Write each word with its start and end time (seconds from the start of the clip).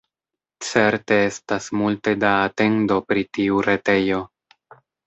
Certe 0.67 1.17
estas 1.25 1.67
multe 1.83 2.15
da 2.25 2.33
atendo 2.49 2.99
pri 3.13 3.29
tiu 3.39 3.65
retejo. 3.71 4.29